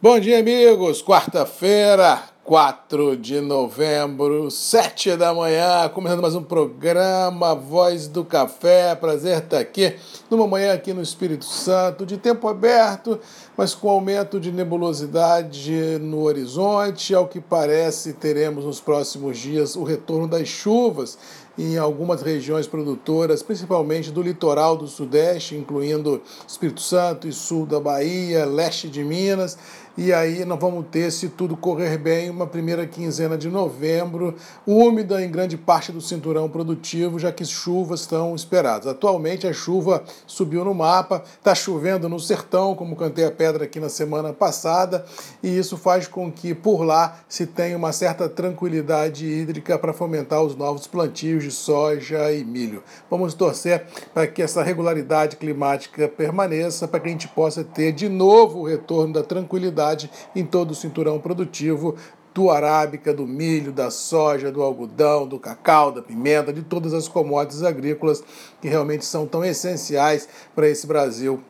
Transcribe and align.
Bom 0.00 0.20
dia, 0.20 0.38
amigos. 0.38 1.02
Quarta-feira, 1.02 2.22
4 2.44 3.16
de 3.16 3.40
novembro, 3.40 4.48
7 4.48 5.16
da 5.16 5.34
manhã, 5.34 5.88
começando 5.88 6.22
mais 6.22 6.36
um 6.36 6.42
programa 6.42 7.52
Voz 7.52 8.06
do 8.06 8.24
Café. 8.24 8.94
Prazer 8.94 9.38
estar 9.38 9.58
aqui 9.58 9.96
numa 10.30 10.46
manhã 10.46 10.72
aqui 10.72 10.92
no 10.92 11.02
Espírito 11.02 11.44
Santo, 11.44 12.06
de 12.06 12.16
tempo 12.16 12.46
aberto, 12.46 13.18
mas 13.56 13.74
com 13.74 13.90
aumento 13.90 14.38
de 14.38 14.52
nebulosidade 14.52 15.98
no 16.00 16.22
horizonte. 16.22 17.12
Ao 17.12 17.26
que 17.26 17.40
parece, 17.40 18.12
teremos 18.12 18.64
nos 18.64 18.80
próximos 18.80 19.36
dias 19.36 19.74
o 19.74 19.82
retorno 19.82 20.28
das 20.28 20.46
chuvas 20.46 21.18
em 21.58 21.76
algumas 21.76 22.22
regiões 22.22 22.68
produtoras, 22.68 23.42
principalmente 23.42 24.12
do 24.12 24.22
litoral 24.22 24.76
do 24.76 24.86
Sudeste, 24.86 25.56
incluindo 25.56 26.22
Espírito 26.46 26.80
Santo 26.80 27.26
e 27.26 27.32
sul 27.32 27.66
da 27.66 27.80
Bahia, 27.80 28.46
leste 28.46 28.88
de 28.88 29.02
Minas 29.02 29.58
e 30.00 30.12
aí 30.12 30.44
nós 30.44 30.60
vamos 30.60 30.86
ter, 30.92 31.10
se 31.10 31.28
tudo 31.28 31.56
correr 31.56 31.98
bem, 31.98 32.30
uma 32.30 32.46
primeira 32.46 32.86
quinzena 32.86 33.36
de 33.36 33.48
novembro, 33.48 34.36
úmida 34.64 35.20
em 35.20 35.28
grande 35.28 35.56
parte 35.56 35.90
do 35.90 36.00
cinturão 36.00 36.48
produtivo, 36.48 37.18
já 37.18 37.32
que 37.32 37.44
chuvas 37.44 38.02
estão 38.02 38.32
esperadas. 38.32 38.86
Atualmente 38.86 39.44
a 39.48 39.52
chuva 39.52 40.04
subiu 40.24 40.64
no 40.64 40.72
mapa, 40.72 41.24
está 41.36 41.52
chovendo 41.52 42.08
no 42.08 42.20
sertão, 42.20 42.76
como 42.76 42.94
cantei 42.94 43.24
a 43.24 43.30
pedra 43.32 43.64
aqui 43.64 43.80
na 43.80 43.88
semana 43.88 44.32
passada, 44.32 45.04
e 45.42 45.58
isso 45.58 45.76
faz 45.76 46.06
com 46.06 46.30
que 46.30 46.54
por 46.54 46.84
lá 46.84 47.18
se 47.28 47.44
tenha 47.44 47.76
uma 47.76 47.90
certa 47.90 48.28
tranquilidade 48.28 49.26
hídrica 49.26 49.76
para 49.80 49.92
fomentar 49.92 50.40
os 50.44 50.54
novos 50.54 50.86
plantios 50.86 51.42
de 51.42 51.50
soja 51.50 52.32
e 52.32 52.44
milho. 52.44 52.84
Vamos 53.10 53.34
torcer 53.34 53.84
para 54.14 54.28
que 54.28 54.42
essa 54.42 54.62
regularidade 54.62 55.38
climática 55.38 56.06
permaneça, 56.06 56.86
para 56.86 57.00
que 57.00 57.08
a 57.08 57.10
gente 57.10 57.26
possa 57.26 57.64
ter 57.64 57.90
de 57.90 58.08
novo 58.08 58.60
o 58.60 58.68
retorno 58.68 59.14
da 59.14 59.24
tranquilidade 59.24 59.87
em 60.34 60.44
todo 60.44 60.72
o 60.72 60.74
cinturão 60.74 61.18
produtivo 61.18 61.96
do 62.34 62.50
arábica, 62.50 63.12
do 63.12 63.26
milho, 63.26 63.72
da 63.72 63.90
soja, 63.90 64.52
do 64.52 64.62
algodão, 64.62 65.26
do 65.26 65.40
cacau, 65.40 65.90
da 65.90 66.00
pimenta, 66.00 66.52
de 66.52 66.62
todas 66.62 66.94
as 66.94 67.08
commodities 67.08 67.64
agrícolas 67.64 68.22
que 68.60 68.68
realmente 68.68 69.04
são 69.04 69.26
tão 69.26 69.44
essenciais 69.44 70.28
para 70.54 70.68
esse 70.68 70.86
Brasil 70.86 71.42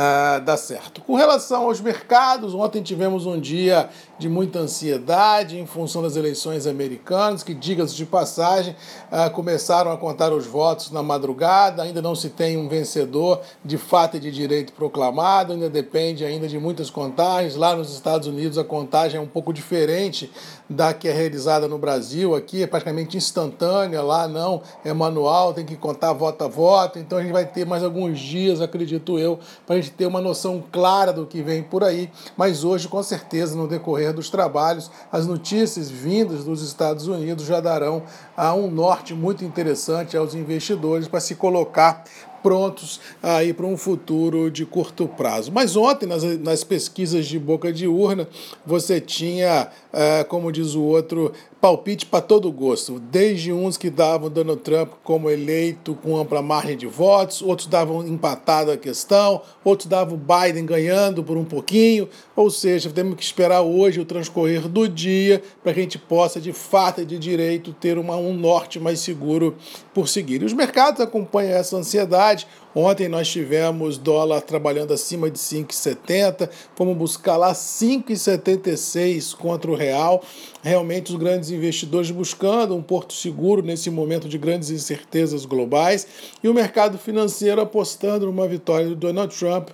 ah, 0.00 0.38
dar 0.38 0.56
certo. 0.56 1.00
Com 1.00 1.16
relação 1.16 1.64
aos 1.64 1.80
mercados, 1.80 2.54
ontem 2.54 2.80
tivemos 2.80 3.26
um 3.26 3.38
dia 3.38 3.90
de 4.16 4.28
muita 4.28 4.60
ansiedade 4.60 5.58
em 5.58 5.66
função 5.66 6.02
das 6.02 6.14
eleições 6.14 6.68
americanas, 6.68 7.42
que, 7.42 7.52
diga-se 7.52 7.96
de 7.96 8.06
passagem, 8.06 8.76
ah, 9.10 9.28
começaram 9.28 9.90
a 9.90 9.96
contar 9.96 10.32
os 10.32 10.46
votos 10.46 10.92
na 10.92 11.02
madrugada, 11.02 11.82
ainda 11.82 12.00
não 12.00 12.14
se 12.14 12.30
tem 12.30 12.56
um 12.56 12.68
vencedor 12.68 13.40
de 13.64 13.76
fato 13.76 14.16
e 14.16 14.20
de 14.20 14.30
direito 14.30 14.72
proclamado, 14.72 15.52
ainda 15.52 15.68
depende 15.68 16.24
ainda 16.24 16.46
de 16.46 16.60
muitas 16.60 16.90
contagens. 16.90 17.56
Lá 17.56 17.74
nos 17.74 17.92
Estados 17.92 18.28
Unidos 18.28 18.56
a 18.56 18.62
contagem 18.62 19.18
é 19.18 19.20
um 19.20 19.26
pouco 19.26 19.52
diferente 19.52 20.30
da 20.70 20.94
que 20.94 21.08
é 21.08 21.12
realizada 21.12 21.66
no 21.66 21.78
Brasil, 21.78 22.36
aqui 22.36 22.62
é 22.62 22.66
praticamente 22.68 23.16
instantânea, 23.16 24.00
lá 24.02 24.28
não, 24.28 24.62
é 24.84 24.92
manual, 24.92 25.54
tem 25.54 25.64
que 25.64 25.76
contar 25.76 26.12
voto 26.12 26.44
a 26.44 26.48
voto, 26.48 27.00
então 27.00 27.18
a 27.18 27.22
gente 27.22 27.32
vai 27.32 27.46
ter 27.46 27.66
mais 27.66 27.82
alguns 27.82 28.20
dias, 28.20 28.60
acredito 28.60 29.18
eu, 29.18 29.40
para 29.66 29.76
a 29.76 29.80
gente 29.80 29.87
ter 29.90 30.06
uma 30.06 30.20
noção 30.20 30.62
clara 30.70 31.12
do 31.12 31.26
que 31.26 31.42
vem 31.42 31.62
por 31.62 31.84
aí, 31.84 32.10
mas 32.36 32.64
hoje, 32.64 32.88
com 32.88 33.02
certeza, 33.02 33.56
no 33.56 33.68
decorrer 33.68 34.12
dos 34.12 34.30
trabalhos, 34.30 34.90
as 35.10 35.26
notícias 35.26 35.90
vindas 35.90 36.44
dos 36.44 36.62
Estados 36.62 37.06
Unidos 37.06 37.44
já 37.44 37.60
darão 37.60 38.02
a 38.36 38.54
um 38.54 38.70
norte 38.70 39.14
muito 39.14 39.44
interessante 39.44 40.16
aos 40.16 40.34
investidores 40.34 41.08
para 41.08 41.20
se 41.20 41.34
colocar 41.34 42.04
prontos 42.42 43.00
aí 43.22 43.52
para 43.52 43.66
um 43.66 43.76
futuro 43.76 44.50
de 44.50 44.64
curto 44.64 45.06
prazo. 45.08 45.50
Mas 45.52 45.76
ontem, 45.76 46.06
nas, 46.06 46.22
nas 46.40 46.64
pesquisas 46.64 47.26
de 47.26 47.38
boca 47.38 47.72
de 47.72 47.86
urna, 47.86 48.28
você 48.64 49.00
tinha, 49.00 49.68
é, 49.92 50.24
como 50.24 50.52
diz 50.52 50.74
o 50.74 50.82
outro, 50.82 51.32
palpite 51.60 52.06
para 52.06 52.20
todo 52.20 52.50
gosto. 52.52 53.00
Desde 53.00 53.52
uns 53.52 53.76
que 53.76 53.90
davam 53.90 54.30
Donald 54.30 54.60
Trump 54.62 54.92
como 55.02 55.28
eleito 55.28 55.94
com 55.96 56.16
ampla 56.16 56.40
margem 56.40 56.76
de 56.76 56.86
votos, 56.86 57.42
outros 57.42 57.66
davam 57.66 58.06
empatado 58.06 58.70
a 58.70 58.76
questão, 58.76 59.42
outros 59.64 59.88
davam 59.88 60.18
Biden 60.18 60.64
ganhando 60.64 61.24
por 61.24 61.36
um 61.36 61.44
pouquinho. 61.44 62.08
Ou 62.36 62.50
seja, 62.50 62.90
temos 62.90 63.16
que 63.16 63.22
esperar 63.22 63.62
hoje 63.62 64.00
o 64.00 64.04
transcorrer 64.04 64.68
do 64.68 64.88
dia 64.88 65.42
para 65.62 65.74
que 65.74 65.80
a 65.80 65.82
gente 65.82 65.98
possa, 65.98 66.40
de 66.40 66.52
fato 66.52 67.00
e 67.00 67.04
de 67.04 67.18
direito, 67.18 67.72
ter 67.72 67.98
uma, 67.98 68.16
um 68.16 68.32
norte 68.32 68.78
mais 68.78 69.00
seguro 69.00 69.56
por 69.92 70.08
seguir. 70.08 70.42
E 70.42 70.44
os 70.44 70.52
mercados 70.52 71.00
acompanham 71.00 71.52
essa 71.52 71.76
ansiedade. 71.76 72.27
Ontem 72.74 73.08
nós 73.08 73.28
tivemos 73.28 73.98
dólar 73.98 74.40
trabalhando 74.42 74.92
acima 74.92 75.30
de 75.30 75.38
5,70, 75.38 76.48
fomos 76.76 76.96
buscar 76.96 77.36
lá 77.36 77.52
5,76 77.52 79.34
contra 79.34 79.70
o 79.70 79.74
real. 79.74 80.22
Realmente 80.62 81.12
os 81.12 81.18
grandes 81.18 81.50
investidores 81.50 82.10
buscando 82.10 82.74
um 82.74 82.82
porto 82.82 83.12
seguro 83.12 83.62
nesse 83.62 83.90
momento 83.90 84.28
de 84.28 84.38
grandes 84.38 84.70
incertezas 84.70 85.44
globais 85.44 86.06
e 86.42 86.48
o 86.48 86.54
mercado 86.54 86.98
financeiro 86.98 87.60
apostando 87.60 88.26
numa 88.26 88.46
vitória 88.46 88.88
do 88.88 88.96
Donald 88.96 89.34
Trump 89.36 89.70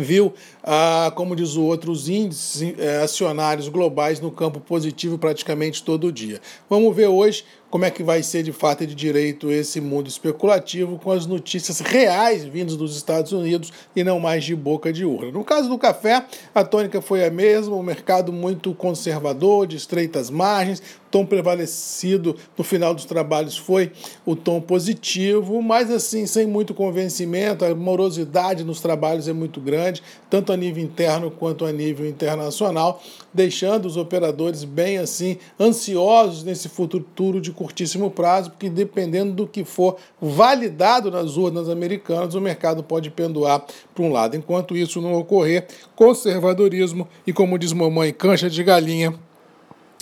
viu, 0.00 0.32
ah, 0.62 1.12
como 1.14 1.36
diz 1.36 1.56
o 1.56 1.62
outro, 1.62 1.92
os 1.92 2.08
índices 2.08 2.74
eh, 2.78 3.02
acionários 3.02 3.68
globais 3.68 4.20
no 4.20 4.30
campo 4.30 4.60
positivo 4.60 5.18
praticamente 5.18 5.82
todo 5.82 6.10
dia. 6.10 6.40
Vamos 6.70 6.94
ver 6.96 7.08
hoje 7.08 7.44
como 7.72 7.86
é 7.86 7.90
que 7.90 8.02
vai 8.02 8.22
ser 8.22 8.42
de 8.42 8.52
fato 8.52 8.84
e 8.84 8.86
de 8.86 8.94
direito 8.94 9.50
esse 9.50 9.80
mundo 9.80 10.06
especulativo 10.06 10.98
com 10.98 11.10
as 11.10 11.24
notícias 11.24 11.80
reais 11.80 12.44
vindas 12.44 12.76
dos 12.76 12.94
Estados 12.94 13.32
Unidos 13.32 13.72
e 13.96 14.04
não 14.04 14.20
mais 14.20 14.44
de 14.44 14.54
boca 14.54 14.92
de 14.92 15.06
urna. 15.06 15.32
No 15.32 15.42
caso 15.42 15.70
do 15.70 15.78
café, 15.78 16.22
a 16.54 16.62
tônica 16.64 17.00
foi 17.00 17.24
a 17.24 17.30
mesma, 17.30 17.74
o 17.74 17.82
mercado 17.82 18.30
muito 18.30 18.74
conservador, 18.74 19.66
de 19.66 19.78
estreitas 19.78 20.28
margens, 20.28 20.82
tom 21.12 21.26
prevalecido 21.26 22.34
no 22.56 22.64
final 22.64 22.94
dos 22.94 23.04
trabalhos 23.04 23.56
foi 23.56 23.92
o 24.24 24.34
tom 24.34 24.60
positivo, 24.62 25.60
mas 25.60 25.90
assim, 25.90 26.26
sem 26.26 26.46
muito 26.46 26.72
convencimento, 26.72 27.66
a 27.66 27.74
morosidade 27.74 28.64
nos 28.64 28.80
trabalhos 28.80 29.28
é 29.28 29.32
muito 29.32 29.60
grande, 29.60 30.02
tanto 30.30 30.52
a 30.52 30.56
nível 30.56 30.82
interno 30.82 31.30
quanto 31.30 31.66
a 31.66 31.70
nível 31.70 32.08
internacional, 32.08 33.02
deixando 33.32 33.84
os 33.84 33.98
operadores 33.98 34.64
bem 34.64 34.96
assim 34.96 35.36
ansiosos 35.60 36.42
nesse 36.42 36.70
futuro 36.70 37.42
de 37.42 37.52
curtíssimo 37.62 38.10
prazo, 38.10 38.50
porque 38.50 38.68
dependendo 38.68 39.32
do 39.32 39.46
que 39.46 39.64
for 39.64 39.96
validado 40.20 41.12
nas 41.12 41.36
urnas 41.36 41.68
americanas, 41.68 42.34
o 42.34 42.40
mercado 42.40 42.82
pode 42.82 43.08
penduar 43.08 43.64
para 43.94 44.04
um 44.04 44.10
lado. 44.10 44.36
Enquanto 44.36 44.76
isso 44.76 45.00
não 45.00 45.14
ocorrer, 45.14 45.68
conservadorismo 45.94 47.06
e, 47.24 47.32
como 47.32 47.56
diz 47.56 47.72
mamãe, 47.72 48.12
cancha 48.12 48.50
de 48.50 48.64
galinha 48.64 49.14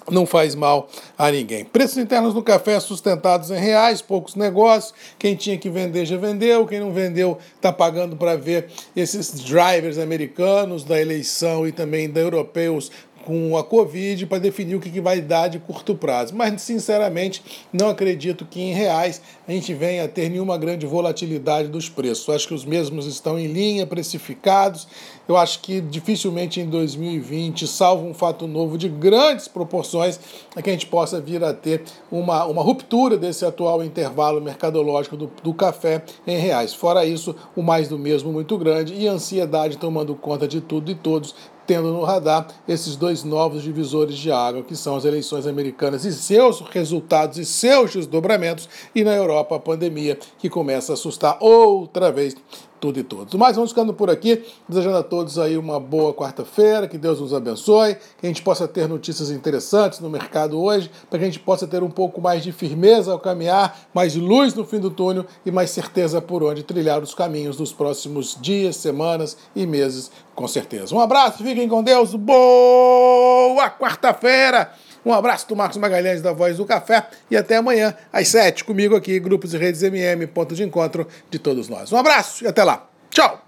não 0.09 0.25
faz 0.27 0.55
mal 0.55 0.89
a 1.19 1.31
ninguém. 1.31 1.65
Preços 1.65 1.99
internos 1.99 2.33
do 2.35 2.43
café 2.43 2.79
sustentados 2.81 3.51
em 3.51 3.59
reais, 3.59 4.01
poucos 4.01 4.35
negócios. 4.35 4.95
Quem 5.19 5.35
tinha 5.35 5.59
que 5.59 5.69
vender 5.69 6.07
já 6.07 6.17
vendeu, 6.17 6.67
quem 6.67 6.81
não 6.81 6.93
vendeu 6.93 7.39
está 7.57 7.73
pagando 7.73 8.17
para 8.17 8.37
ver 8.37 8.69
esses 8.97 9.41
drivers 9.41 9.99
americanos 9.99 10.85
da 10.85 11.01
eleição 11.01 11.67
e 11.67 11.73
também 11.73 12.11
da 12.11 12.21
europeus 12.21 12.91
com 13.25 13.57
a 13.57 13.65
Covid 13.65 14.27
para 14.27 14.39
definir 14.39 14.75
o 14.75 14.81
que, 14.81 14.91
que 14.91 15.01
vai 15.01 15.21
dar 15.21 15.49
de 15.49 15.59
curto 15.59 15.95
prazo. 15.95 16.35
Mas, 16.35 16.61
sinceramente, 16.63 17.43
não 17.73 17.89
acredito 17.89 18.45
que 18.45 18.61
em 18.61 18.73
reais 18.73 19.21
a 19.47 19.53
gente 19.53 19.73
venha 19.75 20.05
a 20.05 20.09
ter 20.09 20.29
nenhuma 20.29 20.57
grande 20.57 20.87
volatilidade 20.87 21.69
dos 21.69 21.89
preços. 21.89 22.27
Eu 22.27 22.35
acho 22.35 22.49
que 22.49 22.55
os 22.55 22.65
mesmos 22.65 23.07
estão 23.07 23.39
em 23.39 23.47
linha, 23.47 23.87
precificados. 23.87 24.87
Eu 25.29 25.37
acho 25.37 25.61
que 25.61 25.81
dificilmente 25.81 26.61
em 26.61 26.69
2020, 26.69 27.67
salvo 27.67 28.07
um 28.07 28.15
fato 28.15 28.47
novo 28.47 28.77
de 28.77 28.89
grandes 28.89 29.47
proporções, 29.47 30.19
é 30.57 30.63
que 30.63 30.71
a 30.71 30.73
gente 30.73 30.87
possa 30.87 31.21
vir 31.21 31.43
a 31.45 31.55
ter 31.55 31.83
uma, 32.11 32.45
uma 32.47 32.63
ruptura 32.63 33.17
desse 33.17 33.45
atual 33.45 33.85
intervalo 33.85 34.41
mercadológico 34.41 35.17
do, 35.17 35.31
do 35.43 35.55
café 35.55 36.03
em 36.27 36.37
reais. 36.37 36.75
Fora 36.75 37.05
isso, 37.05 37.37
o 37.55 37.63
mais 37.63 37.89
do 37.89 37.99
mesmo 37.99 38.33
muito 38.33 38.59
grande 38.59 38.95
e 38.95 39.07
a 39.07 39.13
ansiedade 39.13 39.79
tomando 39.79 40.15
conta 40.15 40.49
de 40.49 40.61
tudo 40.61 40.91
e 40.91 40.95
todos 40.95 41.35
tendo 41.67 41.93
no 41.93 42.03
radar 42.03 42.49
esses 42.67 42.97
dois 42.97 43.25
novos 43.25 43.63
divisores 43.63 44.17
de 44.17 44.31
água, 44.31 44.63
que 44.63 44.77
são 44.77 44.97
as 44.97 45.05
eleições 45.05 45.47
americanas 45.47 46.05
e 46.05 46.13
seus 46.13 46.61
resultados 46.61 47.39
e 47.39 47.45
seus 47.45 47.93
desdobramentos, 47.93 48.69
e 48.95 49.05
na 49.05 49.15
Europa 49.15 49.57
a 49.57 49.61
pandemia, 49.61 50.19
que 50.39 50.49
começa 50.49 50.93
a 50.93 50.95
assustar 50.95 51.37
outra 51.41 52.11
vez 52.11 52.37
tudo 52.81 52.99
e 52.99 53.03
todos. 53.05 53.35
Mas 53.35 53.55
vamos 53.55 53.71
ficando 53.71 53.93
por 53.93 54.11
aqui, 54.11 54.43
desejando 54.69 54.97
a 54.97 55.03
todos 55.03 55.39
aí 55.39 55.57
uma 55.59 55.79
boa 55.79 56.15
quarta-feira, 56.15 56.89
que 56.89 56.97
Deus 56.97 57.21
nos 57.21 57.35
abençoe, 57.35 57.97
que 58.19 58.27
a 58.27 58.27
gente 58.27 58.43
possa 58.43 58.67
ter 58.67 58.89
notícias 58.89 59.31
interessantes 59.31 60.01
no 60.01 60.09
mercado 60.09 60.61
hoje, 60.61 60.91
para 61.09 61.19
que 61.19 61.25
a 61.25 61.29
gente 61.29 61.39
possa 61.39 61.67
ter 61.67 61.83
um 61.83 61.91
pouco 61.91 62.21
mais 62.21 62.43
de 62.43 62.51
firmeza 62.51 63.13
ao 63.13 63.19
caminhar, 63.19 63.79
mais 63.93 64.17
luz 64.17 64.55
no 64.55 64.65
fim 64.65 64.81
do 64.81 64.91
túnel 64.91 65.27
e 65.45 65.51
mais 65.51 65.71
certeza 65.71 66.21
por 66.21 66.43
onde 66.43 66.63
trilhar 66.63 67.03
os 67.03 67.15
caminhos 67.15 67.57
dos 67.57 67.73
próximos 67.73 68.37
dias, 68.41 68.77
semanas 68.77 69.37
e 69.55 69.67
meses, 69.67 70.11
com 70.35 70.49
certeza. 70.49 70.95
Um 70.95 71.01
abraço, 71.01 71.45
fiquem 71.45 71.69
com 71.69 71.83
Deus, 71.83 72.15
boa 72.15 73.71
quarta-feira! 73.71 74.73
Um 75.05 75.13
abraço 75.13 75.49
do 75.49 75.57
Marcos 75.57 75.79
Magalhães 75.79 76.21
da 76.21 76.33
Voz 76.33 76.57
do 76.57 76.67
Café 76.67 77.07
e 77.31 77.37
até 77.37 77.57
amanhã 77.57 77.95
às 78.13 78.29
sete 78.29 78.65
comigo 78.65 78.95
aqui, 78.95 79.19
Grupos 79.19 79.55
e 79.55 79.59
Redes 79.59 79.83
MM, 79.83 80.27
ponto 80.27 80.55
de 80.55 80.63
encontro 80.63 81.07
de 81.31 81.39
todos 81.39 81.69
nós. 81.69 81.93
Um 81.93 81.97
abraço 81.97 82.45
e 82.45 82.47
até 82.47 82.63
lá. 82.63 82.87
Tchau! 83.11 83.43